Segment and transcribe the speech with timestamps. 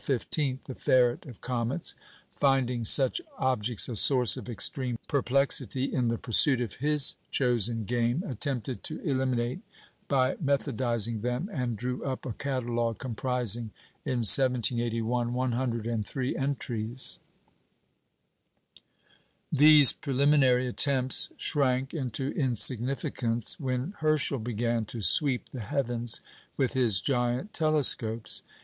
[0.07, 1.93] the "ferret of comets"),
[2.31, 8.23] finding such objects a source of extreme perplexity in the pursuit of his chosen game,
[8.25, 9.61] attempted to eliminate
[10.07, 13.69] by methodising them, and drew up a catalogue comprising,
[14.03, 17.19] in 1781, 103 entries.
[19.51, 26.21] These preliminary attempts shrank into insignificance when Herschel began to "sweep the heavens"
[26.57, 28.41] with his giant telescopes.